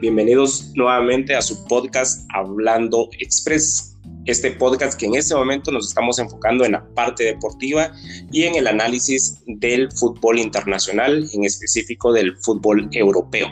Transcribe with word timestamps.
Bienvenidos 0.00 0.70
nuevamente 0.76 1.34
a 1.34 1.42
su 1.42 1.64
podcast 1.64 2.24
Hablando 2.32 3.08
Express. 3.18 3.96
Este 4.26 4.52
podcast 4.52 4.98
que 4.98 5.06
en 5.06 5.16
este 5.16 5.34
momento 5.34 5.72
nos 5.72 5.88
estamos 5.88 6.20
enfocando 6.20 6.64
en 6.64 6.72
la 6.72 6.86
parte 6.94 7.24
deportiva 7.24 7.90
y 8.30 8.44
en 8.44 8.54
el 8.54 8.68
análisis 8.68 9.42
del 9.46 9.90
fútbol 9.92 10.38
internacional, 10.38 11.28
en 11.32 11.44
específico 11.44 12.12
del 12.12 12.36
fútbol 12.38 12.88
europeo. 12.92 13.48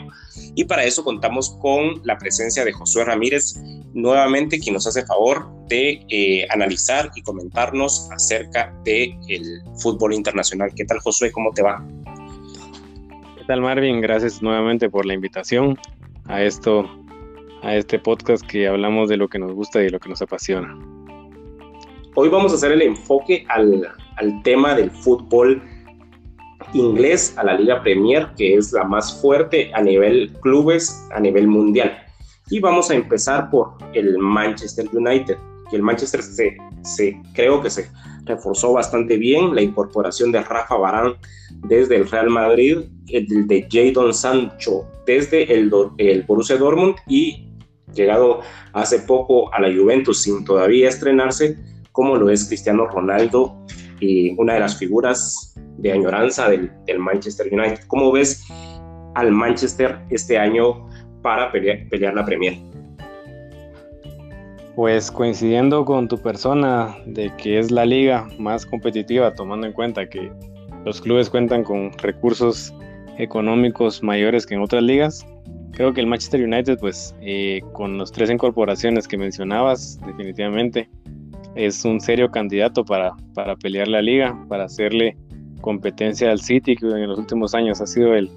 Y 0.55 0.63
para 0.63 0.85
eso 0.85 1.03
contamos 1.03 1.57
con 1.59 2.01
la 2.05 2.17
presencia 2.17 2.63
de 2.63 2.71
Josué 2.71 3.03
Ramírez, 3.03 3.55
nuevamente 3.93 4.57
quien 4.59 4.75
nos 4.75 4.87
hace 4.87 5.05
favor 5.05 5.49
de 5.67 5.99
eh, 6.09 6.47
analizar 6.49 7.11
y 7.15 7.23
comentarnos 7.23 8.09
acerca 8.11 8.73
del 8.85 9.61
fútbol 9.81 10.13
internacional. 10.13 10.71
¿Qué 10.73 10.85
tal 10.85 10.99
Josué? 10.99 11.29
¿Cómo 11.31 11.51
te 11.51 11.61
va? 11.61 11.85
tal 13.47 13.61
Marvin? 13.61 14.01
Gracias 14.01 14.41
nuevamente 14.41 14.89
por 14.89 15.05
la 15.05 15.13
invitación 15.13 15.79
a 16.27 16.43
esto, 16.43 16.89
a 17.63 17.75
este 17.75 17.99
podcast 17.99 18.45
que 18.45 18.67
hablamos 18.67 19.09
de 19.09 19.17
lo 19.17 19.27
que 19.27 19.39
nos 19.39 19.53
gusta 19.53 19.79
y 19.79 19.85
de 19.85 19.91
lo 19.91 19.99
que 19.99 20.09
nos 20.09 20.21
apasiona. 20.21 20.77
Hoy 22.15 22.29
vamos 22.29 22.51
a 22.51 22.55
hacer 22.55 22.71
el 22.71 22.81
enfoque 22.81 23.45
al, 23.49 23.87
al 24.17 24.43
tema 24.43 24.75
del 24.75 24.91
fútbol 24.91 25.61
inglés, 26.73 27.33
a 27.37 27.43
la 27.43 27.57
Liga 27.57 27.81
Premier, 27.81 28.27
que 28.35 28.55
es 28.55 28.73
la 28.73 28.83
más 28.83 29.21
fuerte 29.21 29.71
a 29.73 29.81
nivel 29.81 30.33
clubes, 30.41 31.07
a 31.13 31.19
nivel 31.19 31.47
mundial. 31.47 31.97
Y 32.49 32.59
vamos 32.59 32.89
a 32.89 32.95
empezar 32.95 33.49
por 33.49 33.77
el 33.93 34.17
Manchester 34.17 34.87
United, 34.91 35.37
que 35.69 35.75
el 35.75 35.83
Manchester 35.83 36.21
se, 36.21 36.57
se 36.81 37.21
creo 37.33 37.61
que 37.61 37.69
se 37.69 37.89
reforzó 38.27 38.73
bastante 38.73 39.17
bien 39.17 39.55
la 39.55 39.61
incorporación 39.61 40.31
de 40.31 40.41
Rafa 40.41 40.75
Barán 40.75 41.15
desde 41.67 41.95
el 41.95 42.09
Real 42.09 42.29
Madrid, 42.29 42.79
el 43.07 43.47
de 43.47 43.67
Jadon 43.71 44.13
Sancho 44.13 44.87
desde 45.05 45.51
el, 45.53 45.69
Borussia 46.27 46.57
Dortmund 46.57 46.95
y 47.07 47.47
llegado 47.93 48.41
hace 48.73 48.99
poco 48.99 49.53
a 49.53 49.61
la 49.61 49.73
Juventus 49.73 50.21
sin 50.21 50.43
todavía 50.43 50.89
estrenarse, 50.89 51.57
como 51.91 52.15
lo 52.15 52.29
es 52.29 52.45
Cristiano 52.45 52.85
Ronaldo, 52.85 53.65
y 53.99 54.35
una 54.37 54.55
de 54.55 54.59
las 54.59 54.77
figuras 54.77 55.55
de 55.77 55.91
añoranza 55.91 56.49
del, 56.49 56.71
del 56.85 56.99
Manchester 56.99 57.47
United. 57.51 57.79
¿Cómo 57.87 58.11
ves 58.11 58.45
al 59.15 59.31
Manchester 59.31 59.99
este 60.09 60.37
año 60.37 60.87
para 61.23 61.51
pelear, 61.51 61.87
pelear 61.89 62.13
la 62.13 62.25
Premier? 62.25 62.76
Pues 64.77 65.09
coincidiendo 65.09 65.85
con 65.85 66.07
tu 66.07 66.19
persona 66.19 66.95
de 67.07 67.35
que 67.37 67.57
es 67.57 67.71
la 67.71 67.83
liga 67.83 68.27
más 68.37 68.63
competitiva, 68.63 69.33
tomando 69.33 69.65
en 69.65 69.73
cuenta 69.73 70.07
que 70.07 70.31
los 70.85 71.01
clubes 71.01 71.31
cuentan 71.31 71.63
con 71.63 71.91
recursos 71.93 72.71
económicos 73.17 74.03
mayores 74.03 74.45
que 74.45 74.53
en 74.53 74.61
otras 74.61 74.83
ligas, 74.83 75.25
creo 75.71 75.93
que 75.93 76.01
el 76.01 76.05
Manchester 76.05 76.43
United, 76.43 76.77
pues 76.79 77.15
eh, 77.21 77.61
con 77.73 77.97
las 77.97 78.11
tres 78.11 78.29
incorporaciones 78.29 79.07
que 79.07 79.17
mencionabas, 79.17 79.99
definitivamente 80.05 80.87
es 81.55 81.83
un 81.83 81.99
serio 81.99 82.29
candidato 82.29 82.85
para, 82.85 83.15
para 83.33 83.55
pelear 83.55 83.87
la 83.87 84.03
liga, 84.03 84.39
para 84.47 84.65
hacerle 84.65 85.17
competencia 85.59 86.29
al 86.29 86.39
City, 86.39 86.75
que 86.75 86.85
en 86.85 87.09
los 87.09 87.17
últimos 87.17 87.55
años 87.55 87.81
ha 87.81 87.87
sido 87.87 88.13
el, 88.13 88.29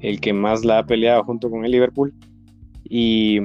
el 0.00 0.18
que 0.18 0.32
más 0.32 0.64
la 0.64 0.78
ha 0.78 0.86
peleado 0.86 1.24
junto 1.24 1.50
con 1.50 1.66
el 1.66 1.72
Liverpool. 1.72 2.14
Y 2.84 3.40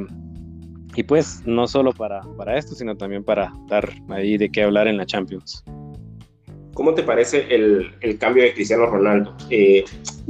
y 1.00 1.04
pues 1.04 1.42
no 1.46 1.66
solo 1.66 1.94
para, 1.94 2.20
para 2.36 2.58
esto, 2.58 2.76
sino 2.76 2.98
también 2.98 3.24
para 3.24 3.54
dar 3.70 3.90
ahí 4.10 4.38
de 4.38 4.52
qué 4.52 4.64
hablar 4.64 4.86
en 4.86 4.98
la 4.98 5.06
Champions. 5.06 5.64
¿Cómo 6.74 6.94
te 6.94 7.04
parece 7.04 7.48
el, 7.56 7.96
el 8.02 8.18
cambio 8.18 8.44
de 8.44 8.54
Cristiano 8.54 8.86
Ronaldo? 8.86 9.34
Eh, 9.50 9.86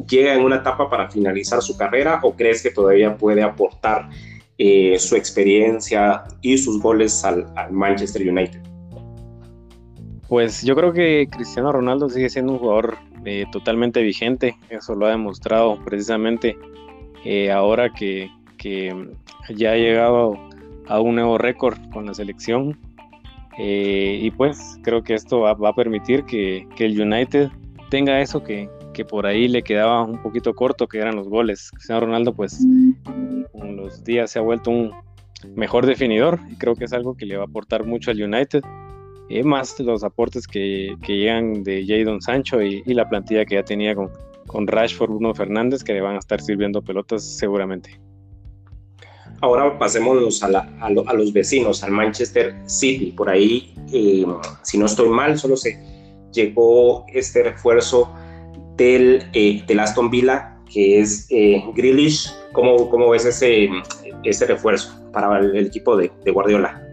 ¿Llega 0.08 0.36
en 0.36 0.44
una 0.44 0.58
etapa 0.58 0.88
para 0.88 1.10
finalizar 1.10 1.64
su 1.64 1.76
carrera 1.76 2.20
o 2.22 2.36
crees 2.36 2.62
que 2.62 2.70
todavía 2.70 3.18
puede 3.18 3.42
aportar 3.42 4.12
eh, 4.60 5.00
su 5.00 5.16
experiencia 5.16 6.24
y 6.44 6.56
sus 6.60 6.80
goles 6.80 7.26
al, 7.26 7.52
al, 7.56 7.72
Manchester 7.72 8.30
United? 8.30 8.62
Pues 10.28 10.62
yo 10.62 10.76
creo 10.76 10.94
que 10.94 11.28
Cristiano 11.32 11.72
Ronaldo 11.72 12.12
sigue 12.12 12.30
siendo 12.30 12.54
un 12.54 12.60
jugador 12.60 12.96
eh, 13.26 13.46
totalmente 13.52 14.04
vigente, 14.04 14.56
eso 14.70 14.94
lo 14.94 15.08
ha 15.08 15.10
demostrado 15.10 15.84
precisamente 15.84 16.56
ahora 17.52 17.92
que, 17.92 18.30
que 18.60 18.94
ya 19.50 19.72
ha 19.72 19.76
llegado 19.76 20.38
a 20.90 21.00
un 21.00 21.16
nuevo 21.16 21.38
récord 21.38 21.78
con 21.92 22.06
la 22.06 22.14
selección. 22.14 22.78
Eh, 23.58 24.20
y 24.22 24.32
pues 24.32 24.80
creo 24.84 25.04
que 25.04 25.14
esto 25.14 25.42
va, 25.42 25.52
a 25.52 25.74
permitir 25.74 26.26
que, 26.26 26.68
el 26.78 27.00
United 27.00 27.50
tenga 27.90 28.20
eso 28.22 28.44
que, 28.44 28.70
por 29.10 29.26
ahí 29.26 29.48
le 29.48 29.62
quedaba 29.62 30.04
un 30.04 30.22
poquito 30.22 30.54
corto, 30.54 30.88
que 30.88 30.98
eran 30.98 31.16
los 31.16 31.30
goles. 31.30 31.72
Cristiano 31.72 32.02
Ronaldo 32.02 32.34
pues 32.34 32.60
con 33.54 33.78
los 33.78 34.04
días 34.04 34.32
se 34.32 34.40
ha 34.40 34.42
vuelto 34.42 34.72
un 34.72 34.92
mejor 35.56 35.86
definidor 35.86 36.38
y 36.52 36.58
creo 36.58 36.76
que 36.76 36.84
es 36.84 36.92
algo 36.92 37.16
que 37.16 37.26
le 37.26 37.38
va 37.38 37.44
a 37.44 37.46
aportar 37.46 37.86
mucho 37.86 38.12
al 38.12 38.22
United. 38.22 38.62
y 39.30 39.42
más 39.44 39.80
los 39.80 40.04
aportes 40.04 40.46
que, 40.48 40.98
llegan 41.08 41.64
de 41.64 41.86
Jadon 41.88 42.22
Sancho 42.22 42.62
y, 42.62 42.84
la 42.88 43.08
plantilla 43.08 43.46
que 43.46 43.56
ya 43.56 43.64
tenía 43.64 43.96
con, 43.96 44.10
con 44.48 44.68
Rashford, 44.68 45.12
Bruno 45.12 45.34
Fernández, 45.34 45.82
que 45.82 45.94
le 45.94 46.02
van 46.02 46.16
a 46.16 46.20
estar 46.20 46.42
sirviendo 46.42 46.82
pelotas 46.82 47.24
seguramente. 47.38 48.02
Ahora 49.42 49.80
pasemos 49.80 50.44
a, 50.44 51.14
los 51.14 51.34
vecinos, 51.34 51.84
al 51.84 51.92
Manchester 51.92 52.56
City. 52.66 53.14
Por 53.16 53.30
ahí, 53.30 53.74
eh, 53.94 54.26
si 54.64 54.78
no 54.78 54.86
estoy 54.86 55.08
mal, 55.10 55.38
solo 55.38 55.56
se 55.56 55.80
llegó 56.34 57.06
este 57.14 57.44
refuerzo 57.44 58.14
del, 58.76 59.24
eh, 59.34 59.64
Aston 59.80 60.10
Villa, 60.10 60.58
que 60.72 61.00
es 61.00 61.28
eh, 61.30 61.64
Grealish. 61.74 62.30
¿Cómo, 62.52 62.90
¿Cómo, 62.90 63.10
ves 63.10 63.26
ese, 63.26 63.70
ese 64.24 64.46
refuerzo 64.46 64.92
para 65.14 65.40
el, 65.40 65.68
equipo 65.68 65.96
de, 65.96 66.12
Guardiola? 66.32 66.84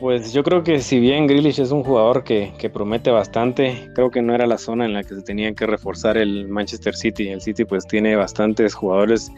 Pues 0.00 0.32
yo 0.32 0.42
creo 0.42 0.64
que 0.64 0.80
si 0.80 0.98
bien 0.98 1.26
Grealish 1.26 1.60
es 1.60 1.70
un 1.70 1.84
jugador 1.84 2.24
que, 2.24 2.52
que, 2.58 2.70
promete 2.70 3.10
bastante, 3.10 3.90
creo 3.94 4.10
que 4.10 4.22
no 4.22 4.34
era 4.34 4.46
la 4.46 4.56
zona 4.58 4.86
en 4.86 4.94
la 4.94 5.04
que 5.04 5.14
se 5.14 5.22
tenía 5.22 5.52
que 5.52 5.66
reforzar 5.66 6.16
el 6.16 6.48
Manchester 6.48 6.96
City. 6.96 7.28
El 7.28 7.40
City 7.40 7.64
pues 7.64 7.86
tiene 7.86 8.16
bastantes 8.16 8.74
jugadores 8.74 9.30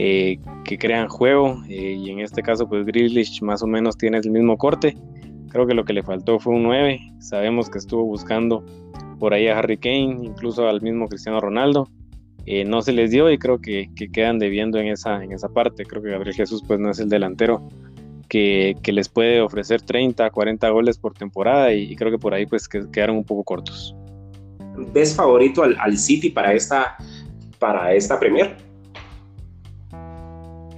eh, 0.00 0.38
que 0.62 0.78
crean 0.78 1.08
juego 1.08 1.60
eh, 1.68 1.98
y 1.98 2.10
en 2.10 2.20
este 2.20 2.40
caso 2.40 2.68
pues 2.68 2.86
Grealish 2.86 3.42
más 3.42 3.64
o 3.64 3.66
menos 3.66 3.98
tiene 3.98 4.18
el 4.18 4.30
mismo 4.30 4.56
corte. 4.56 4.96
Creo 5.50 5.66
que 5.66 5.74
lo 5.74 5.84
que 5.84 5.92
le 5.92 6.04
faltó 6.04 6.38
fue 6.38 6.54
un 6.54 6.62
9. 6.62 7.00
Sabemos 7.18 7.68
que 7.68 7.78
estuvo 7.78 8.04
buscando 8.04 8.64
por 9.18 9.34
ahí 9.34 9.48
a 9.48 9.58
Harry 9.58 9.76
Kane, 9.76 10.18
incluso 10.22 10.68
al 10.68 10.82
mismo 10.82 11.08
Cristiano 11.08 11.40
Ronaldo. 11.40 11.88
Eh, 12.46 12.64
no 12.64 12.80
se 12.80 12.92
les 12.92 13.10
dio 13.10 13.28
y 13.28 13.38
creo 13.38 13.60
que, 13.60 13.90
quedan 14.12 14.38
debiendo 14.38 14.78
en 14.78 14.86
esa, 14.86 15.24
en 15.24 15.32
esa 15.32 15.48
parte. 15.48 15.84
Creo 15.84 16.00
que 16.00 16.10
Gabriel 16.10 16.36
Jesús 16.36 16.62
pues 16.64 16.78
no 16.78 16.92
es 16.92 17.00
el 17.00 17.08
delantero 17.08 17.68
que, 18.28 18.76
les 18.84 19.08
puede 19.08 19.40
ofrecer 19.40 19.82
30, 19.82 20.30
40 20.30 20.68
goles 20.68 20.96
por 20.96 21.14
temporada 21.14 21.72
y, 21.72 21.96
creo 21.96 22.12
que 22.12 22.18
por 22.18 22.34
ahí 22.34 22.46
pues 22.46 22.68
quedaron 22.68 23.16
un 23.16 23.24
poco 23.24 23.42
cortos. 23.42 23.96
¿Ves 24.94 25.16
favorito 25.16 25.64
al, 25.64 25.76
al 25.80 25.98
City 25.98 26.30
para 26.30 26.52
esta, 26.52 26.96
para 27.58 27.92
esta 27.94 28.20
Premier? 28.20 28.67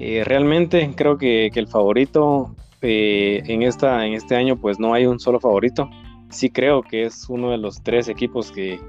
Eh, 0.03 0.25
realmente 0.25 0.95
creo 0.97 1.19
que, 1.19 1.49
el 1.55 1.69
favorito 1.69 2.57
eh, 2.81 3.43
en, 3.47 3.63
esta, 3.63 4.07
en 4.07 4.15
este 4.15 4.35
año 4.35 4.57
pues 4.57 4.79
no 4.79 4.95
hay 4.95 5.05
un 5.05 5.21
solo 5.21 5.39
favorito. 5.39 5.91
Sí 6.31 6.49
creo 6.49 6.83
que 6.83 7.03
es 7.05 7.29
uno 7.29 7.51
de 7.51 7.59
los 7.59 7.83
tres 7.83 8.09
equipos 8.09 8.51
que, 8.51 8.81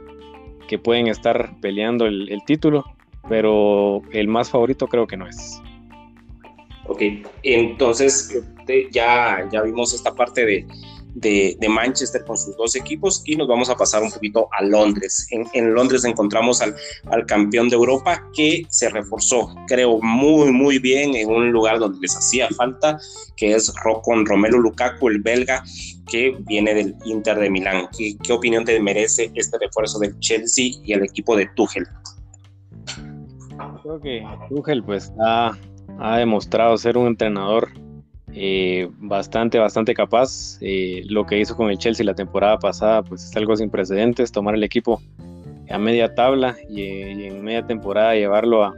pueden 0.86 1.08
estar 1.08 1.60
peleando 1.60 2.06
el, 2.06 2.30
el, 2.32 2.46
título, 2.46 2.86
pero 3.28 4.02
el 4.14 4.30
más 4.30 4.50
favorito 4.50 4.88
creo 4.88 5.06
que 5.06 5.18
no 5.18 5.28
es. 5.28 5.62
Ok, 6.88 7.02
entonces 7.44 8.42
eh, 8.70 8.88
ya, 8.90 9.50
ya 9.52 9.62
vimos 9.64 9.94
esta 9.94 10.16
parte 10.16 10.46
de, 10.46 10.66
de, 11.16 11.58
Manchester 11.70 12.24
con 12.26 12.38
sus 12.38 12.56
dos 12.58 12.76
equipos 12.76 13.24
y 13.26 13.36
nos 13.36 13.48
vamos 13.48 13.70
a 13.70 13.76
pasar 13.76 14.04
un 14.04 14.12
poquito 14.12 14.48
a 14.52 14.64
Londres. 14.64 15.28
En, 15.32 15.74
Londres 15.74 16.04
encontramos 16.06 16.62
al, 16.62 16.76
campeón 17.26 17.70
de 17.70 17.76
Europa 17.76 18.28
que 18.34 18.66
se 18.70 18.90
reforzó, 18.90 19.54
creo, 19.68 20.00
muy, 20.02 20.52
muy 20.52 20.80
bien 20.80 21.16
en 21.16 21.30
un 21.30 21.52
lugar 21.52 21.80
donde 21.80 22.00
les 22.00 22.16
hacía 22.16 22.50
falta, 22.50 23.00
que 23.36 23.54
es 23.54 23.72
con 24.04 24.26
Romelu 24.26 24.60
Lukaku, 24.60 25.10
el 25.10 25.22
belga, 25.22 25.64
que 26.10 26.36
viene 26.42 26.74
del 26.74 26.96
Inter 27.06 27.38
de 27.38 27.50
Milán. 27.50 27.88
¿Qué, 27.98 28.16
qué 28.22 28.34
opinión 28.34 28.66
te 28.66 28.80
merece 28.80 29.32
este 29.36 29.58
refuerzo 29.60 30.00
del 30.00 30.18
Chelsea 30.20 30.72
y 30.84 30.94
el 30.94 31.04
equipo 31.04 31.36
de 31.36 31.48
Tuchel? 31.56 31.88
Creo 33.84 34.00
que 34.00 34.24
Tuchel 34.50 34.84
pues 34.84 35.14
ha, 35.20 35.58
ha 36.00 36.18
demostrado 36.18 36.78
ser 36.78 36.98
un 36.98 37.08
entrenador 37.08 37.70
eh, 38.34 38.90
bastante, 38.98 39.60
bastante 39.60 39.94
capaz. 39.94 40.58
Eh, 40.62 41.04
lo 41.08 41.26
que 41.26 41.40
hizo 41.40 41.56
con 41.56 41.70
el 41.70 41.78
Chelsea 41.78 42.06
la 42.06 42.16
temporada 42.16 42.58
pasada, 42.58 43.04
pues 43.04 43.24
es 43.24 43.36
algo 43.36 43.56
sin 43.56 43.70
precedentes, 43.70 44.32
tomar 44.32 44.56
el 44.56 44.64
equipo 44.64 45.02
a 45.70 45.78
media 45.78 46.14
tabla 46.14 46.56
y, 46.70 46.82
en 47.26 47.44
media 47.44 47.66
temporada 47.66 48.16
llevarlo 48.16 48.64
a, 48.64 48.74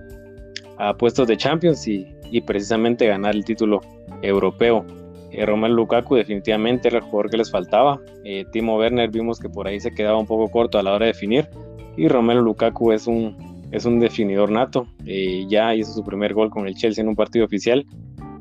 puestos 0.97 1.27
de 1.27 1.37
Champions 1.37 1.87
y, 1.87 2.07
precisamente 2.45 3.05
ganar 3.07 3.35
el 3.35 3.45
título 3.45 3.81
europeo. 4.21 4.85
Eh, 5.31 5.45
Romelu 5.45 5.75
Lukaku 5.75 6.15
definitivamente 6.15 6.87
era 6.87 6.97
el 6.97 7.03
jugador 7.03 7.29
que 7.29 7.37
les 7.37 7.51
faltaba. 7.51 8.01
Eh, 8.23 8.45
Timo 8.51 8.77
Werner 8.77 9.09
vimos 9.09 9.39
que 9.39 9.49
por 9.49 9.67
ahí 9.67 9.79
se 9.79 9.93
quedaba 9.93 10.17
un 10.17 10.25
poco 10.25 10.49
corto 10.49 10.79
a 10.79 10.83
la 10.83 10.93
hora 10.93 11.05
de 11.05 11.13
definir 11.13 11.47
y 11.95 12.07
Romelu 12.07 12.41
Lukaku 12.41 12.91
es 12.91 13.07
un, 13.07 13.69
es 13.71 13.85
un 13.85 13.99
definidor 13.99 14.51
nato. 14.51 14.87
Eh, 15.05 15.45
ya 15.47 15.75
hizo 15.75 15.93
su 15.93 16.03
primer 16.03 16.33
gol 16.33 16.49
con 16.49 16.67
el 16.67 16.75
Chelsea 16.75 17.01
en 17.01 17.07
un 17.07 17.15
partido 17.15 17.45
oficial 17.45 17.85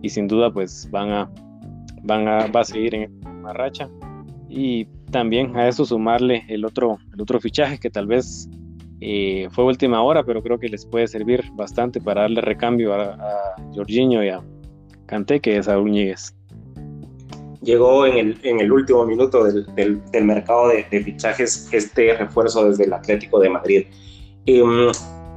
y 0.02 0.08
sin 0.08 0.28
duda 0.28 0.52
pues 0.52 0.88
van 0.90 1.10
a, 1.10 1.30
van 2.02 2.28
a, 2.28 2.46
va 2.48 2.60
a 2.60 2.64
seguir 2.64 2.94
en 2.94 3.02
esta 3.02 3.52
racha. 3.52 3.88
Y 4.48 4.84
también 5.10 5.56
a 5.56 5.68
eso 5.68 5.84
sumarle 5.84 6.44
el 6.48 6.64
otro, 6.64 6.98
el 7.14 7.20
otro 7.20 7.40
fichaje 7.40 7.78
que 7.78 7.90
tal 7.90 8.06
vez 8.06 8.48
eh, 9.00 9.48
fue 9.50 9.64
última 9.64 10.02
hora, 10.02 10.24
pero 10.24 10.42
creo 10.42 10.58
que 10.58 10.68
les 10.68 10.84
puede 10.84 11.06
servir 11.08 11.42
bastante 11.54 12.00
para 12.00 12.22
darle 12.22 12.40
recambio 12.40 12.92
a, 12.92 13.14
a 13.14 13.56
Jorginho 13.74 14.22
y 14.22 14.28
a 14.28 14.42
Kanté, 15.06 15.40
que 15.40 15.56
es 15.56 15.68
a 15.68 15.78
Uñiguez 15.78 16.34
llegó 17.62 18.06
en 18.06 18.18
el, 18.18 18.38
en 18.42 18.60
el 18.60 18.72
último 18.72 19.06
minuto 19.06 19.44
del, 19.44 19.66
del, 20.12 20.24
mercado 20.24 20.68
de, 20.68 20.84
fichajes 21.02 21.68
este 21.72 22.14
refuerzo 22.14 22.68
desde 22.68 22.84
el 22.84 22.92
Atlético 22.92 23.40
de 23.40 23.50
Madrid. 23.50 23.86
Em, 24.46 24.90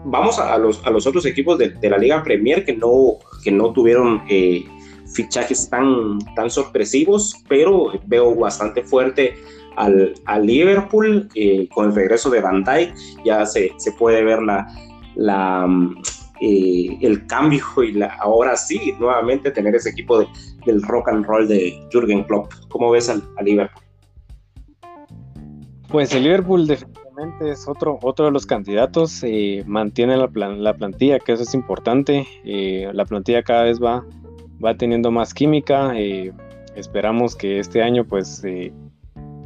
vamos 0.06 0.40
a, 0.40 0.58
los, 0.58 0.86
a 0.86 0.90
los 0.90 1.06
otros 1.06 1.26
equipos 1.26 1.58
de, 1.58 1.70
de, 1.70 1.90
la 1.90 1.98
Liga 1.98 2.24
Premier 2.24 2.64
que 2.64 2.74
no, 2.74 3.20
que 3.44 3.52
no 3.52 3.74
tuvieron 3.74 4.22
eh, 4.30 4.66
fichajes 5.14 5.70
tan, 5.70 6.20
tan 6.36 6.50
sorpresivos, 6.50 7.36
pero 7.48 7.92
veo 8.06 8.36
bastante 8.36 8.84
fuerte 8.84 9.36
al, 9.76 10.14
al 10.26 10.46
Liverpool 10.46 11.30
eh, 11.36 11.68
con 11.74 11.88
el 11.88 11.96
regreso 11.96 12.30
de 12.30 12.42
Van 12.42 12.64
Dijk. 12.64 12.94
Ya 13.24 13.46
se, 13.46 13.72
se 13.78 13.92
puede 13.94 14.24
ver 14.24 14.42
la, 14.42 14.68
la, 15.16 15.68
eh, 16.42 16.98
el 17.02 17.26
cambio 17.28 17.66
y 17.84 17.94
la, 17.94 18.16
ahora 18.20 18.56
sí, 18.56 18.94
nuevamente 19.00 19.52
tener 19.52 19.76
ese 19.76 19.90
equipo 19.90 20.20
de, 20.20 20.28
del 20.66 20.82
rock 20.84 21.10
and 21.10 21.26
roll 21.26 21.48
de 21.48 21.88
Jürgen 21.92 22.24
Klopp. 22.24 22.54
¿Cómo 22.70 22.92
ves 22.92 23.10
al, 23.10 23.24
Liverpool? 23.44 23.84
Pues 25.90 26.14
el 26.14 26.24
Liverpool 26.24 26.68
es 27.42 27.68
otro, 27.68 28.00
otro 28.02 28.26
de 28.26 28.32
los 28.32 28.46
candidatos, 28.46 29.24
eh, 29.24 29.64
mantiene 29.66 30.18
la, 30.18 30.30
la, 30.34 30.74
plantilla, 30.74 31.20
que 31.20 31.34
eso 31.34 31.44
es 31.44 31.54
importante, 31.54 32.28
eh, 32.44 32.90
la 32.94 33.06
plantilla 33.06 33.44
cada 33.44 33.64
vez 33.64 33.82
va, 33.82 34.06
va 34.64 34.76
teniendo 34.76 35.12
más 35.12 35.34
química, 35.34 35.94
esperamos 36.76 37.36
que 37.36 37.60
este 37.60 37.82
año 37.82 38.06
pues 38.06 38.44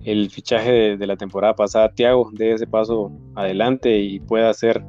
el 0.04 0.30
fichaje 0.30 0.98
de, 0.98 1.08
la 1.08 1.18
temporada 1.18 1.56
pasada, 1.56 1.90
Thiago, 1.90 2.30
dé 2.34 2.54
ese 2.54 2.68
paso 2.68 3.12
adelante 3.36 4.00
y 4.00 4.20
pueda 4.20 4.54
ser 4.54 4.84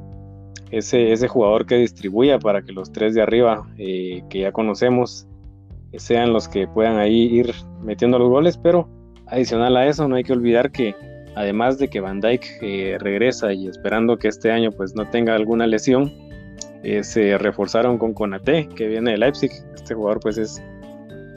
ese, 0.71 1.11
ese 1.11 1.27
jugador 1.27 1.65
que 1.65 1.75
distribuya 1.75 2.39
para 2.39 2.61
que 2.61 2.71
los 2.71 2.91
tres 2.91 3.13
de 3.13 3.21
arriba 3.21 3.67
eh, 3.77 4.23
que 4.29 4.39
ya 4.39 4.51
conocemos 4.51 5.27
sean 5.97 6.31
los 6.31 6.47
que 6.47 6.67
puedan 6.67 6.97
ahí 6.97 7.23
ir 7.23 7.53
metiendo 7.83 8.17
los 8.17 8.29
goles, 8.29 8.57
pero 8.57 8.87
adicional 9.27 9.75
a 9.75 9.87
eso 9.87 10.07
no 10.07 10.15
hay 10.15 10.23
que 10.23 10.33
olvidar 10.33 10.71
que 10.71 10.95
además 11.35 11.77
de 11.77 11.87
que 11.87 11.99
Van 11.99 12.19
Dijk 12.19 12.43
eh, 12.61 12.97
regresa 12.99 13.53
y 13.53 13.67
esperando 13.67 14.17
que 14.17 14.27
este 14.27 14.51
año 14.51 14.71
pues 14.71 14.95
no 14.95 15.09
tenga 15.09 15.35
alguna 15.35 15.67
lesión, 15.67 16.11
eh, 16.83 17.03
se 17.03 17.37
reforzaron 17.37 17.97
con 17.97 18.13
Conate 18.13 18.67
que 18.75 18.87
viene 18.87 19.11
de 19.11 19.17
Leipzig, 19.17 19.51
este 19.75 19.93
jugador 19.93 20.19
pues 20.19 20.37
es, 20.37 20.61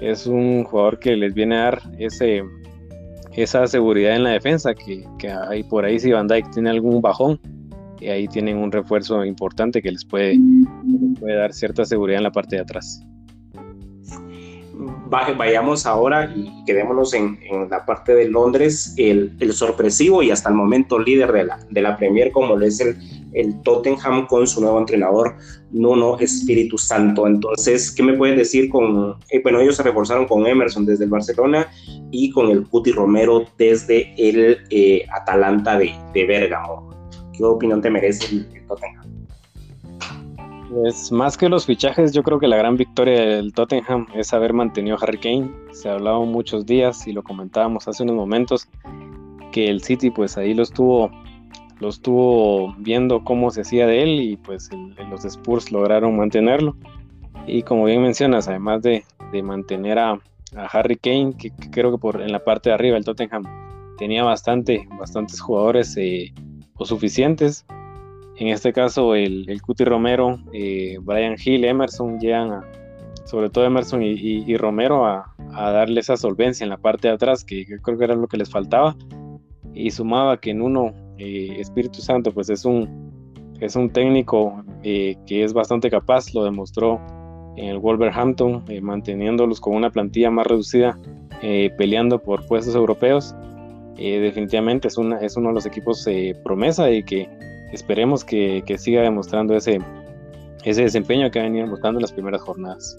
es 0.00 0.26
un 0.26 0.64
jugador 0.64 0.98
que 0.98 1.16
les 1.16 1.34
viene 1.34 1.56
a 1.56 1.64
dar 1.64 1.82
ese, 1.98 2.42
esa 3.34 3.66
seguridad 3.66 4.16
en 4.16 4.24
la 4.24 4.30
defensa, 4.30 4.74
que, 4.74 5.04
que 5.18 5.30
hay 5.30 5.62
por 5.64 5.84
ahí 5.84 5.98
si 5.98 6.12
Van 6.12 6.26
Dijk 6.26 6.50
tiene 6.50 6.70
algún 6.70 7.00
bajón, 7.00 7.40
y 8.00 8.08
ahí 8.08 8.28
tienen 8.28 8.58
un 8.58 8.70
refuerzo 8.70 9.24
importante 9.24 9.80
que 9.80 9.90
les 9.90 10.04
puede, 10.04 10.38
puede 11.18 11.36
dar 11.36 11.52
cierta 11.52 11.84
seguridad 11.84 12.18
en 12.18 12.24
la 12.24 12.32
parte 12.32 12.56
de 12.56 12.62
atrás. 12.62 13.02
Vayamos 15.06 15.86
ahora 15.86 16.32
y 16.34 16.50
quedémonos 16.64 17.12
en, 17.14 17.38
en 17.42 17.68
la 17.68 17.84
parte 17.84 18.14
de 18.14 18.28
Londres, 18.28 18.94
el, 18.96 19.36
sorpresivo 19.52 20.22
y 20.22 20.30
hasta 20.30 20.48
el 20.48 20.54
momento 20.54 20.98
líder 20.98 21.32
de 21.32 21.44
la, 21.44 21.58
de 21.70 21.82
la 21.82 21.96
Premier, 21.96 22.32
como 22.32 22.56
lo 22.56 22.64
es 22.64 22.80
el, 22.80 22.96
Tottenham 23.64 24.26
con 24.26 24.46
su 24.46 24.60
nuevo 24.60 24.78
entrenador, 24.78 25.34
Nuno 25.72 26.18
Espíritu 26.20 26.78
Santo. 26.78 27.26
Entonces, 27.26 27.90
¿qué 27.90 28.02
me 28.02 28.14
pueden 28.14 28.36
decir 28.36 28.68
con, 28.68 29.16
eh, 29.30 29.40
bueno, 29.42 29.60
ellos 29.60 29.76
se 29.76 29.82
reforzaron 29.82 30.26
con 30.26 30.46
Emerson 30.46 30.86
desde 30.86 31.04
el 31.04 31.10
Barcelona 31.10 31.68
y 32.12 32.30
con 32.30 32.48
el 32.50 32.68
Cuti 32.68 32.92
Romero 32.92 33.44
desde 33.58 34.14
el 34.16 34.58
eh, 34.70 35.04
Atalanta 35.12 35.76
de, 35.76 35.92
de 36.14 36.26
Bérgamo. 36.26 36.94
¿Qué 37.36 37.42
opinión 37.42 37.82
te 37.82 37.90
merece 37.90 38.36
el, 38.36 38.66
Tottenham? 38.68 39.03
Pues 40.74 41.12
más 41.12 41.38
que 41.38 41.48
los 41.48 41.66
fichajes, 41.66 42.12
yo 42.12 42.24
creo 42.24 42.40
que 42.40 42.48
la 42.48 42.56
gran 42.56 42.76
victoria 42.76 43.20
del 43.20 43.52
Tottenham 43.52 44.08
es 44.12 44.34
haber 44.34 44.52
mantenido 44.52 44.96
a 44.96 44.98
Harry 45.04 45.18
Kane. 45.18 45.48
Se 45.70 45.88
ha 45.88 45.92
hablado 45.92 46.24
muchos 46.24 46.66
días 46.66 47.06
y 47.06 47.12
lo 47.12 47.22
comentábamos 47.22 47.86
hace 47.86 48.02
unos 48.02 48.16
momentos 48.16 48.68
que 49.52 49.68
el 49.68 49.82
City 49.82 50.10
pues 50.10 50.36
ahí 50.36 50.52
lo 50.52 50.64
estuvo, 50.64 51.12
lo 51.78 51.88
estuvo 51.88 52.74
viendo 52.78 53.22
cómo 53.22 53.52
se 53.52 53.60
hacía 53.60 53.86
de 53.86 54.02
él 54.02 54.20
y 54.20 54.36
pues 54.36 54.68
los 55.08 55.24
Spurs 55.24 55.70
lograron 55.70 56.16
mantenerlo. 56.16 56.76
Y 57.46 57.62
como 57.62 57.84
bien 57.84 58.02
mencionas, 58.02 58.48
además 58.48 58.82
de, 58.82 59.04
mantener 59.44 60.00
a, 60.00 60.20
Harry 60.72 60.96
Kane, 60.96 61.34
que, 61.38 61.52
creo 61.70 61.92
que 61.92 61.98
por 61.98 62.20
en 62.20 62.32
la 62.32 62.42
parte 62.42 62.70
de 62.70 62.74
arriba 62.74 62.96
el 62.96 63.04
Tottenham 63.04 63.44
tenía 63.96 64.24
bastante, 64.24 64.88
bastantes 64.98 65.40
jugadores 65.40 65.96
eh, 65.96 66.34
o 66.74 66.84
suficientes. 66.84 67.64
En 68.36 68.48
este 68.48 68.72
caso, 68.72 69.14
el, 69.14 69.48
el 69.48 69.62
Cuti 69.62 69.84
Romero, 69.84 70.40
eh, 70.52 70.98
Brian 71.00 71.36
Hill, 71.42 71.64
Emerson 71.64 72.18
llegan, 72.18 72.62
sobre 73.24 73.48
todo 73.48 73.64
Emerson 73.64 74.02
y, 74.02 74.56
Romero, 74.56 75.06
a, 75.06 75.34
darle 75.52 76.00
esa 76.00 76.16
solvencia 76.16 76.64
en 76.64 76.70
la 76.70 76.78
parte 76.78 77.08
de 77.08 77.14
atrás, 77.14 77.44
que, 77.44 77.64
creo 77.64 77.98
que 77.98 78.04
era 78.04 78.14
lo 78.14 78.26
que 78.26 78.36
les 78.36 78.50
faltaba. 78.50 78.96
Y 79.72 79.90
sumaba 79.90 80.40
que 80.40 80.50
en 80.50 80.62
uno, 80.62 80.92
eh, 81.18 81.56
Espíritu 81.58 82.00
Santo, 82.00 82.32
pues 82.32 82.50
es 82.50 82.64
un, 82.64 83.12
es 83.60 83.76
un 83.76 83.90
técnico 83.90 84.64
eh, 84.82 85.16
que 85.26 85.44
es 85.44 85.52
bastante 85.52 85.90
capaz, 85.90 86.34
lo 86.34 86.44
demostró 86.44 87.00
en 87.56 87.68
el 87.68 87.78
Wolverhampton, 87.78 88.64
manteniéndolos 88.82 89.60
con 89.60 89.76
una 89.76 89.90
plantilla 89.90 90.30
más 90.30 90.46
reducida, 90.46 90.98
peleando 91.76 92.18
por 92.20 92.46
puestos 92.46 92.74
europeos 92.74 93.34
eh, 93.96 94.18
definitivamente 94.18 94.88
es, 94.88 94.98
una, 94.98 95.18
es 95.18 95.36
uno 95.36 95.48
de 95.48 95.54
los 95.54 95.66
equipos 95.66 96.04
eh, 96.08 96.36
promesa 96.42 96.90
y 96.90 97.04
que 97.04 97.28
esperemos 97.74 98.24
que, 98.24 98.62
que, 98.66 98.78
siga 98.78 99.02
demostrando 99.02 99.54
ese, 99.54 99.80
ese 100.64 100.82
desempeño 100.82 101.30
que 101.30 101.40
ha 101.40 101.42
venido 101.42 101.66
mostrando 101.66 101.98
en 101.98 102.02
las 102.02 102.12
primeras 102.12 102.42
jornadas. 102.42 102.96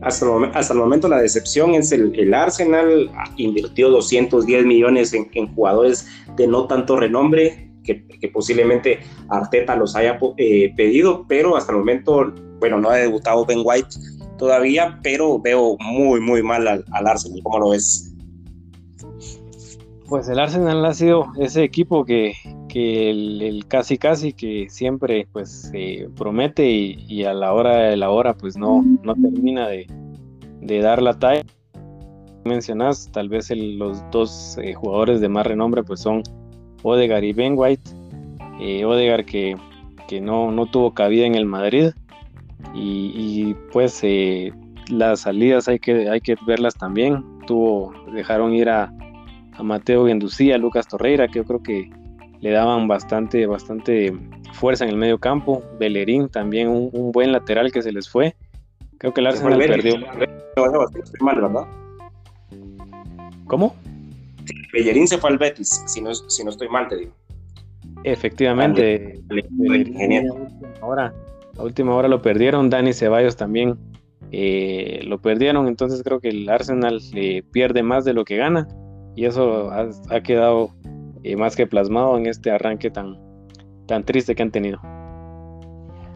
Hasta 0.00 0.26
el, 0.26 0.44
hasta 0.54 0.72
el 0.72 0.80
momento 0.80 1.08
la 1.08 1.20
decepción 1.20 1.74
es 1.74 1.92
el, 1.92 2.18
el 2.18 2.34
Arsenal, 2.34 3.10
invirtió 3.36 3.90
210 3.90 4.64
millones 4.64 5.12
en, 5.12 5.28
en, 5.34 5.54
jugadores 5.54 6.08
de 6.36 6.46
no 6.46 6.66
tanto 6.66 6.96
renombre, 6.96 7.70
que, 7.84 8.06
que 8.06 8.28
posiblemente 8.28 9.00
Arteta 9.28 9.76
los 9.76 9.94
haya 9.96 10.18
eh, 10.36 10.72
pedido, 10.76 11.24
pero 11.28 11.56
hasta 11.56 11.72
el 11.72 11.78
momento, 11.78 12.32
bueno, 12.58 12.80
no 12.80 12.90
ha 12.90 12.96
debutado 12.96 13.44
Ben 13.44 13.60
White 13.64 13.96
todavía, 14.38 14.98
pero 15.02 15.38
veo 15.40 15.76
muy, 15.80 16.20
muy 16.20 16.42
mal 16.42 16.66
al, 16.66 16.84
al 16.92 17.06
Arsenal. 17.06 17.40
¿Cómo 17.42 17.58
lo 17.58 17.70
ves? 17.70 18.12
Pues 20.08 20.28
el 20.28 20.38
Arsenal 20.38 20.84
ha 20.84 20.94
sido 20.94 21.32
ese 21.38 21.62
equipo 21.62 22.04
que, 22.04 22.34
el, 22.74 23.64
casi 23.68 23.98
casi 23.98 24.32
que 24.32 24.68
siempre 24.70 25.26
pues 25.32 25.70
promete 26.16 26.68
y, 26.70 27.24
a 27.24 27.34
la 27.34 27.52
hora 27.52 27.76
de 27.76 27.96
la 27.96 28.10
hora 28.10 28.34
pues 28.34 28.56
no, 28.56 28.82
no 29.02 29.14
termina 29.14 29.68
de, 29.68 29.86
dar 30.80 31.02
la 31.02 31.18
talla. 31.18 31.44
Mencionas, 32.44 33.10
tal 33.12 33.28
vez 33.28 33.50
los 33.50 34.02
dos 34.10 34.58
eh, 34.60 34.74
jugadores 34.74 35.20
de 35.20 35.28
más 35.28 35.46
renombre 35.46 35.84
pues 35.84 36.00
son 36.00 36.22
Odegar 36.82 37.24
y 37.24 37.32
Ben 37.32 37.54
White. 37.56 37.90
Eh, 38.60 38.84
Odegar 38.84 39.24
que, 39.24 39.56
no, 40.20 40.50
no, 40.50 40.66
tuvo 40.66 40.92
cabida 40.92 41.24
en 41.24 41.34
el 41.34 41.46
Madrid 41.46 41.90
y, 42.74 43.54
pues 43.72 44.00
eh, 44.02 44.52
las 44.88 45.20
salidas 45.20 45.68
hay 45.68 45.78
que, 45.78 46.08
hay 46.08 46.20
que 46.20 46.36
verlas 46.46 46.74
también. 46.74 47.24
Tuvo, 47.46 47.92
dejaron 48.12 48.54
ir 48.54 48.68
a, 48.68 48.92
a 49.52 49.62
Mateo 49.62 50.06
Genducía, 50.06 50.56
a 50.56 50.58
Lucas 50.58 50.86
Torreira, 50.86 51.28
que 51.28 51.38
yo 51.38 51.44
creo 51.44 51.62
que 51.62 51.90
le 52.42 52.50
daban 52.50 52.88
bastante, 52.88 53.46
bastante 53.46 54.12
fuerza 54.52 54.84
en 54.84 54.90
el 54.90 54.96
medio 54.96 55.18
campo. 55.18 55.62
Bellerín 55.78 56.28
también 56.28 56.68
un, 56.68 57.12
buen 57.12 57.32
lateral 57.32 57.72
que 57.72 57.80
se 57.82 57.92
les 57.92 58.10
fue. 58.10 58.34
Creo 58.98 59.14
que 59.14 59.20
el 59.20 59.28
Arsenal 59.28 59.58
perdió. 59.58 59.94
¿verdad? 59.96 61.66
¿Cómo? 63.46 63.74
Bellerín 64.72 65.06
se 65.06 65.18
fue 65.18 65.30
al 65.30 65.38
Betis, 65.38 65.84
si 65.86 66.00
no, 66.00 66.14
si 66.14 66.44
no 66.44 66.50
estoy 66.50 66.68
mal, 66.68 66.88
te 66.88 66.96
digo. 66.96 67.12
Efectivamente. 68.04 69.20
Ahora, 70.80 71.14
a 71.56 71.62
última 71.62 71.94
hora 71.94 72.08
lo 72.08 72.20
perdieron. 72.22 72.70
Dani 72.70 72.92
Ceballos 72.92 73.36
también 73.36 73.78
eh, 74.32 75.00
lo 75.04 75.20
perdieron. 75.20 75.68
Entonces 75.68 76.02
creo 76.02 76.18
que 76.18 76.30
el 76.30 76.48
Arsenal 76.48 77.00
eh, 77.14 77.44
pierde 77.52 77.84
más 77.84 78.04
de 78.04 78.14
lo 78.14 78.24
que 78.24 78.36
gana 78.36 78.66
y 79.14 79.26
eso 79.26 79.70
ha, 79.70 80.20
quedado 80.22 80.70
eh, 81.24 81.36
más 81.36 81.56
que 81.56 81.66
plasmado 81.66 82.16
en 82.16 82.26
este 82.26 82.50
arranque 82.50 82.90
tan, 82.90 83.18
tan 83.86 84.04
triste 84.04 84.34
que 84.34 84.42
han 84.42 84.50
tenido. 84.50 84.80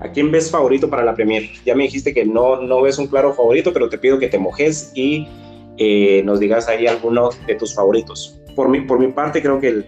¿A 0.00 0.10
quién 0.12 0.30
ves 0.30 0.50
favorito 0.50 0.90
para 0.90 1.04
la 1.04 1.14
Premier? 1.14 1.44
Ya 1.64 1.74
me 1.74 1.84
dijiste 1.84 2.12
que 2.12 2.24
no, 2.24 2.60
no 2.60 2.82
ves 2.82 2.98
un 2.98 3.06
claro 3.06 3.32
favorito, 3.32 3.72
pero 3.72 3.88
te 3.88 3.96
pido 3.96 4.18
que 4.18 4.28
te 4.28 4.38
mojes 4.38 4.92
y 4.94 5.26
eh, 5.78 6.22
nos 6.24 6.40
digas 6.40 6.68
ahí 6.68 6.86
alguno 6.86 7.30
de 7.46 7.54
tus 7.54 7.74
favoritos. 7.74 8.38
Por 8.54 8.68
mi, 8.68 8.82
por 8.82 8.98
mi 8.98 9.08
parte, 9.08 9.40
creo 9.40 9.58
que 9.58 9.68
el, 9.68 9.86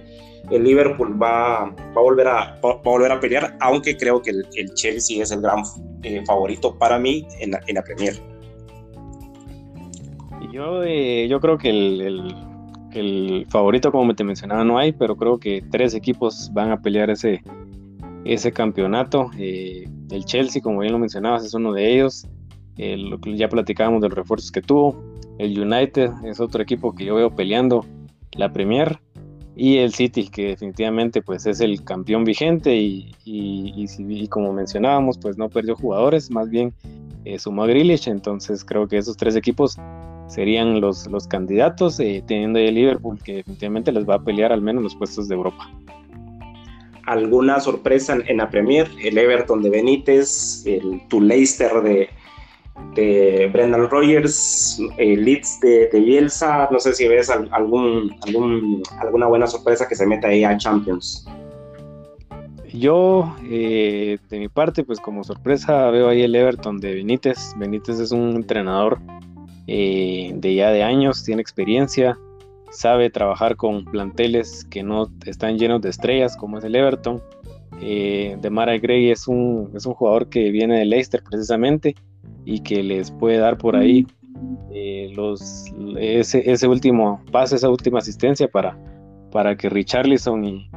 el 0.51 0.65
Liverpool 0.65 1.21
va, 1.21 1.67
va, 1.67 1.75
a, 1.95 2.01
volver 2.01 2.27
a, 2.27 2.61
va, 2.65 2.71
a 2.71 2.81
volver 2.83 3.13
a 3.13 3.21
pelear, 3.21 3.57
aunque 3.61 3.97
creo 3.97 4.23
que 4.23 4.31
el, 4.31 4.47
el 4.57 4.73
Chelsea 4.75 5.23
es 5.23 5.31
el 5.31 5.43
gran 5.43 5.63
eh, 6.03 6.23
favorito 6.27 6.77
para 6.79 6.99
mí 6.99 7.27
en 7.41 7.51
la, 7.51 7.61
en 7.67 7.75
la 7.75 7.83
Premier. 7.83 8.15
Yo, 10.53 10.83
eh, 10.85 11.29
yo 11.29 11.41
creo 11.41 11.59
que 11.59 11.69
el, 11.69 12.01
el, 12.01 12.35
el, 12.93 13.47
favorito, 13.49 13.93
como 13.93 14.15
te 14.15 14.25
mencionaba, 14.25 14.65
no 14.65 14.79
hay, 14.79 14.93
pero 14.93 15.17
creo 15.17 15.39
que 15.39 15.65
tres 15.71 15.95
equipos 15.95 16.51
van 16.53 16.71
a 16.71 16.81
pelear 16.81 17.11
ese, 17.11 17.43
ese 18.25 18.53
campeonato. 18.53 19.31
Eh, 19.39 19.89
el 20.11 20.25
Chelsea, 20.25 20.63
como 20.63 20.81
bien 20.81 20.93
lo 20.93 20.99
mencionabas, 20.99 21.45
es 21.45 21.55
uno 21.55 21.73
de 21.73 21.95
ellos. 21.95 22.27
El, 22.77 23.19
ya 23.37 23.49
platicábamos 23.49 24.01
de 24.03 24.09
los 24.09 24.17
refuerzos 24.17 24.51
que 24.51 24.63
tuvo. 24.63 25.03
El 25.39 25.59
United 25.59 26.11
es 26.25 26.41
otro 26.41 26.63
equipo 26.63 26.95
que 26.95 27.05
yo 27.05 27.15
veo 27.17 27.35
peleando 27.35 27.85
la 28.33 28.53
Premier. 28.53 28.99
Y 29.57 29.79
el 29.79 29.93
City, 29.93 30.29
que 30.29 30.49
definitivamente 30.49 31.21
pues, 31.21 31.45
es 31.47 31.61
el 31.61 31.83
campeón 31.83 32.23
vigente 32.23 32.77
y, 32.77 33.11
y, 33.25 33.87
y, 33.99 34.29
como 34.29 34.53
mencionábamos, 34.53 35.19
pues 35.19 35.37
no 35.37 35.49
perdió 35.49 35.75
jugadores, 35.75 36.31
más 36.31 36.49
bien 36.49 36.73
eh, 37.25 37.41
sumó 37.41 37.65
a 37.65 37.67
Grealish. 37.67 38.09
Entonces 38.09 38.65
creo 38.65 38.87
que 38.87 38.99
esos 38.99 39.17
tres 39.17 39.35
equipos 39.35 39.77
serían 40.29 40.81
los, 40.81 41.07
los 41.09 41.27
candidatos, 41.27 41.99
eh, 42.01 42.23
teniendo 42.27 42.59
el 42.59 42.75
Liverpool, 42.75 43.19
que 43.23 43.37
definitivamente 43.37 43.93
les 43.93 44.09
va 44.09 44.15
a 44.15 44.23
pelear 44.23 44.53
al 44.53 44.63
menos 44.63 44.83
los 44.83 44.95
puestos 44.95 45.29
de 45.29 45.35
Europa 45.35 45.69
alguna 47.09 47.59
sorpresa 47.59 48.19
en, 48.27 48.37
la 48.37 48.51
Premier, 48.51 48.87
el 49.03 49.17
Everton 49.17 49.63
de 49.63 49.71
Benítez, 49.71 50.63
el 50.67 51.01
tu 51.09 51.23
Leicester 51.23 51.83
de, 51.83 52.11
de 52.95 53.49
Brendan 53.53 53.89
Rogers, 53.89 54.79
el 54.99 55.25
Leeds 55.25 55.61
de, 55.61 55.89
de, 55.89 56.01
Bielsa, 56.01 56.69
no 56.71 56.79
sé 56.79 56.93
si 56.93 57.09
ves 57.09 57.31
algún, 57.31 58.15
algún, 58.27 58.83
alguna 59.01 59.27
buena 59.27 59.47
sorpresa 59.47 59.89
que 59.89 59.95
se 59.95 60.07
meta 60.07 60.29
ahí 60.29 60.45
a 60.45 60.57
Champions. 60.59 61.27
Yo, 62.73 63.35
eh, 63.51 64.19
de 64.29 64.39
mi 64.39 64.49
parte, 64.49 64.85
pues 64.85 65.01
como 65.01 65.25
sorpresa 65.25 65.91
veo 65.91 66.09
ahí 66.09 66.23
el 66.23 66.35
Everton 66.35 66.79
de 66.79 66.95
Benítez. 66.95 67.55
Benítez 67.57 67.99
es 67.99 68.13
un 68.13 68.37
entrenador 68.37 68.99
eh, 69.69 70.33
de 70.35 70.55
ya 70.55 70.71
de 70.71 70.83
años, 70.83 71.23
tiene 71.25 71.43
experiencia, 71.43 72.19
sabe 72.71 73.11
trabajar 73.11 73.57
con 73.57 73.85
planteles 73.85 74.65
que 74.71 74.83
no 74.83 75.11
están 75.27 75.59
llenos 75.59 75.83
de 75.83 75.91
estrellas, 75.91 76.37
como 76.37 76.59
es 76.59 76.65
el 76.65 76.75
Everton. 76.75 77.23
Eh, 77.83 78.37
de 78.41 78.51
Mara 78.51 78.77
Gray 78.79 79.11
es 79.11 79.29
un, 79.29 79.71
es 79.75 79.85
un 79.85 79.93
jugador 79.93 80.29
que 80.31 80.51
viene 80.51 80.79
de 80.79 80.87
Leicester 80.87 81.23
precisamente 81.23 81.95
y 82.45 82.61
que 82.61 82.83
les 82.83 83.11
puede 83.11 83.37
dar 83.37 83.59
por 83.59 83.77
ahí 83.77 84.07
eh, 84.73 85.13
los, 85.15 85.67
ese, 85.99 86.51
ese, 86.51 86.67
último 86.67 87.23
pase, 87.31 87.57
esa 87.57 87.69
última 87.69 87.99
asistencia 87.99 88.49
para, 88.49 88.77
para 89.31 89.55
que 89.57 89.69
Richarlison 89.69 90.45
y, 90.45 90.71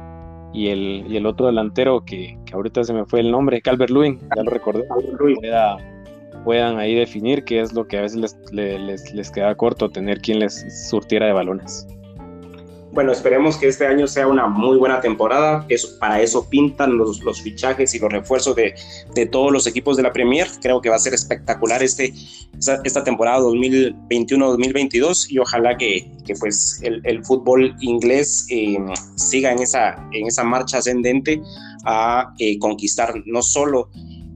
y, 0.52 0.68
el, 0.68 1.06
y 1.08 1.16
el 1.16 1.24
otro 1.24 1.46
delantero 1.46 2.04
que, 2.04 2.38
que, 2.44 2.54
ahorita 2.54 2.84
se 2.84 2.92
me 2.92 3.06
fue 3.06 3.20
el 3.20 3.30
nombre, 3.30 3.62
Calvert 3.62 3.90
Lewin, 3.90 4.20
ya 4.36 4.42
lo 4.42 4.50
recordé, 4.50 4.84
pueda, 5.40 5.78
puedan 6.44 6.78
ahí 6.78 6.94
definir 6.94 7.44
qué 7.44 7.60
es 7.60 7.72
lo 7.72 7.86
que 7.86 7.98
a 7.98 8.02
veces 8.02 8.36
les, 8.52 9.12
les, 9.12 9.30
queda 9.30 9.54
corto, 9.54 9.90
tener 9.90 10.20
quien 10.20 10.38
les 10.38 10.88
surtiera 10.88 11.26
de 11.26 11.32
balones. 11.32 11.86
Bueno, 12.92 13.10
esperemos 13.10 13.56
que 13.56 13.68
este 13.68 13.86
año 13.86 14.06
sea 14.06 14.26
una 14.26 14.46
muy 14.48 14.76
buena 14.76 15.00
temporada. 15.00 15.64
Eso, 15.70 15.98
para 15.98 16.20
eso 16.20 16.46
pintan 16.50 16.98
los, 16.98 17.22
los 17.22 17.40
fichajes 17.40 17.94
y 17.94 17.98
los 17.98 18.12
refuerzos 18.12 18.54
de, 18.54 18.74
de, 19.14 19.24
todos 19.24 19.50
los 19.50 19.66
equipos 19.66 19.96
de 19.96 20.02
la 20.02 20.12
Premier. 20.12 20.46
Creo 20.60 20.82
que 20.82 20.90
va 20.90 20.96
a 20.96 20.98
ser 20.98 21.14
espectacular 21.14 21.82
este, 21.82 22.12
esta, 22.84 23.02
temporada 23.02 23.38
2021-2022 23.40 25.30
y 25.30 25.38
ojalá 25.38 25.78
que, 25.78 26.06
que 26.26 26.34
pues 26.34 26.80
el, 26.82 27.00
el, 27.04 27.24
fútbol 27.24 27.74
inglés 27.80 28.46
eh, 28.50 28.76
siga 29.16 29.52
en 29.52 29.60
esa, 29.60 29.96
en 30.12 30.26
esa 30.26 30.44
marcha 30.44 30.76
ascendente 30.76 31.40
a 31.84 32.34
eh, 32.38 32.58
conquistar 32.58 33.14
no 33.24 33.40
solo 33.40 33.88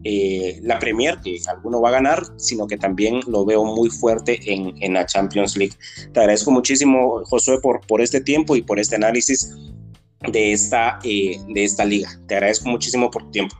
eh, 0.08 0.60
la 0.62 0.78
Premier, 0.78 1.18
que 1.20 1.40
alguno 1.48 1.80
va 1.80 1.88
a 1.88 1.92
ganar, 1.92 2.22
sino 2.36 2.68
que 2.68 2.76
también 2.76 3.20
lo 3.26 3.44
veo 3.44 3.64
muy 3.64 3.90
fuerte 3.90 4.38
en, 4.44 4.72
en 4.80 4.92
la 4.92 5.04
Champions 5.04 5.56
League. 5.56 5.74
Te 6.12 6.20
agradezco 6.20 6.52
muchísimo, 6.52 7.24
Josué, 7.24 7.58
por, 7.60 7.80
por 7.88 8.00
este 8.00 8.20
tiempo 8.20 8.54
y 8.54 8.62
por 8.62 8.78
este 8.78 8.94
análisis 8.94 9.52
de 10.30 10.52
esta, 10.52 11.00
eh, 11.02 11.38
de 11.48 11.64
esta 11.64 11.84
liga. 11.84 12.08
Te 12.28 12.36
agradezco 12.36 12.68
muchísimo 12.68 13.10
por 13.10 13.24
tu 13.24 13.30
tiempo. 13.32 13.56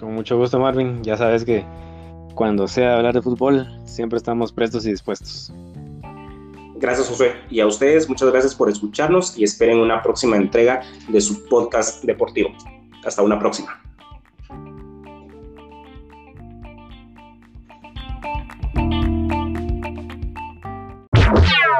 Con 0.00 0.14
mucho 0.14 0.36
gusto, 0.36 0.58
Marvin. 0.58 1.00
Ya 1.04 1.16
sabes 1.16 1.44
que 1.44 1.64
cuando 2.34 2.66
sea 2.66 2.96
hablar 2.96 3.14
de 3.14 3.22
fútbol, 3.22 3.68
siempre 3.84 4.16
estamos 4.16 4.52
prestos 4.52 4.84
y 4.84 4.90
dispuestos. 4.90 5.52
Gracias, 6.74 7.08
Josué. 7.08 7.34
Y 7.50 7.60
a 7.60 7.66
ustedes, 7.68 8.08
muchas 8.08 8.32
gracias 8.32 8.52
por 8.52 8.68
escucharnos 8.68 9.38
y 9.38 9.44
esperen 9.44 9.78
una 9.78 10.02
próxima 10.02 10.36
entrega 10.36 10.82
de 11.08 11.20
su 11.20 11.44
podcast 11.44 12.02
deportivo. 12.04 12.50
Hasta 13.04 13.22
una 13.22 13.38
próxima. 13.38 13.80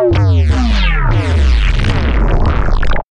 Wow. 0.01 0.28